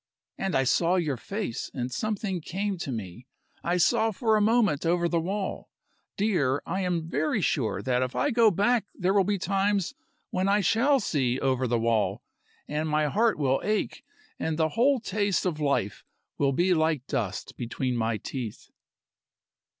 And 0.35 0.55
I 0.55 0.63
saw 0.63 0.95
your 0.95 1.15
face 1.15 1.69
and 1.75 1.91
something 1.91 2.41
came 2.41 2.75
to 2.79 2.91
me. 2.91 3.27
I 3.63 3.77
saw 3.77 4.09
for 4.09 4.35
a 4.35 4.41
moment 4.41 4.83
over 4.83 5.07
the 5.07 5.19
wall. 5.21 5.69
Dear, 6.17 6.59
I 6.65 6.81
am 6.81 7.07
very 7.07 7.39
sure 7.39 7.83
that 7.83 8.01
if 8.01 8.15
I 8.15 8.31
go 8.31 8.49
back 8.49 8.87
there 8.95 9.13
will 9.13 9.23
be 9.23 9.37
times 9.37 9.93
when 10.31 10.47
I 10.49 10.61
shall 10.61 10.99
see 10.99 11.39
over 11.39 11.67
the 11.67 11.77
wall, 11.77 12.23
and 12.67 12.89
my 12.89 13.05
heart 13.09 13.37
will 13.37 13.61
ache 13.63 14.03
and 14.39 14.57
the 14.57 14.69
whole 14.69 14.99
taste 14.99 15.45
of 15.45 15.59
life 15.59 16.03
will 16.39 16.51
be 16.51 16.73
like 16.73 17.05
dust 17.05 17.55
between 17.55 17.95
my 17.95 18.17
teeth." 18.17 18.71